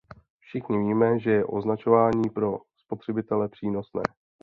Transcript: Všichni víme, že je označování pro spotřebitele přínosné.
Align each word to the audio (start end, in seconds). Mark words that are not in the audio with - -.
Všichni 0.39 0.77
víme, 0.77 1.19
že 1.19 1.31
je 1.31 1.45
označování 1.45 2.29
pro 2.29 2.57
spotřebitele 2.77 3.49
přínosné. 3.49 4.01